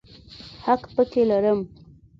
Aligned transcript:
حق 0.65 0.83
پکې 0.95 1.21
لرم. 1.29 1.59